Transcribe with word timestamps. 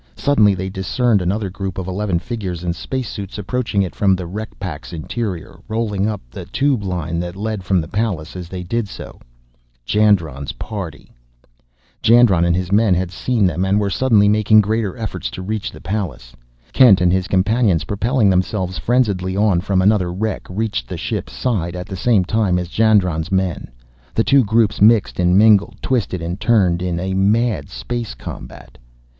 Suddenly 0.15 0.55
they 0.55 0.67
discerned 0.67 1.21
another 1.21 1.51
group 1.51 1.77
of 1.77 1.87
eleven 1.87 2.17
figures 2.17 2.63
in 2.63 2.73
space 2.73 3.07
suits 3.07 3.37
approaching 3.37 3.83
it 3.83 3.93
from 3.93 4.15
the 4.15 4.25
wreck 4.25 4.49
pack's 4.59 4.93
interior, 4.93 5.59
rolling 5.67 6.07
up 6.07 6.21
the 6.31 6.45
tube 6.47 6.81
line 6.83 7.19
that 7.19 7.35
led 7.35 7.63
from 7.63 7.79
the 7.79 7.87
Pallas 7.87 8.35
as 8.35 8.49
they 8.49 8.63
did 8.63 8.87
so. 8.87 9.21
Jandron's 9.85 10.53
party! 10.53 11.11
Jandron 12.01 12.45
and 12.45 12.55
his 12.55 12.71
men 12.71 12.95
had 12.95 13.11
seen 13.11 13.45
them 13.45 13.63
and 13.63 13.79
were 13.79 13.91
suddenly 13.91 14.27
making 14.27 14.59
greater 14.61 14.97
efforts 14.97 15.29
to 15.29 15.43
reach 15.43 15.71
the 15.71 15.79
Pallas. 15.79 16.35
Kent 16.73 16.99
and 16.99 17.11
his 17.13 17.27
companions, 17.27 17.83
propelling 17.83 18.31
themselves 18.31 18.79
frenziedly 18.79 19.37
on 19.37 19.61
from 19.61 19.83
another 19.83 20.11
wreck, 20.11 20.47
reached 20.49 20.87
the 20.89 20.97
ship's 20.97 21.33
side 21.33 21.75
at 21.75 21.85
the 21.85 21.95
same 21.95 22.25
time 22.25 22.57
as 22.57 22.69
Jandron's 22.69 23.31
men. 23.31 23.69
The 24.15 24.23
two 24.23 24.43
groups 24.43 24.81
mixed 24.81 25.19
and 25.19 25.37
mingled, 25.37 25.75
twisted 25.79 26.23
and 26.23 26.39
turned 26.39 26.81
in 26.81 26.99
a 26.99 27.13
mad 27.13 27.69
space 27.69 28.15
combat. 28.15 28.79